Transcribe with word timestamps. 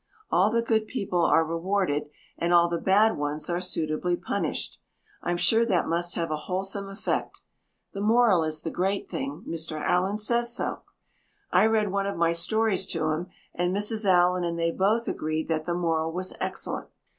All 0.31 0.49
the 0.49 0.63
good 0.63 0.87
people 0.87 1.21
are 1.23 1.45
rewarded 1.45 2.09
and 2.35 2.51
all 2.51 2.67
the 2.67 2.81
bad 2.81 3.17
ones 3.19 3.51
are 3.51 3.59
suitably 3.61 4.15
punished. 4.17 4.79
I'm 5.21 5.37
sure 5.37 5.63
that 5.63 5.87
must 5.87 6.15
have 6.15 6.31
a 6.31 6.37
wholesome 6.49 6.89
effect. 6.89 7.39
The 7.93 8.01
moral 8.01 8.43
is 8.43 8.63
the 8.63 8.71
great 8.71 9.07
thing. 9.07 9.45
Mr. 9.47 9.79
Allan 9.79 10.17
says 10.17 10.55
so. 10.55 10.81
I 11.51 11.67
read 11.67 11.91
one 11.91 12.07
of 12.07 12.17
my 12.17 12.31
stories 12.31 12.87
to 12.87 13.11
him 13.11 13.27
and 13.53 13.77
Mrs. 13.77 14.03
Allan 14.05 14.43
and 14.43 14.57
they 14.57 14.71
both 14.71 15.07
agreed 15.07 15.47
that 15.49 15.65
the 15.67 15.75
moral 15.75 16.11
was 16.11 16.33
excellent. 16.39 16.87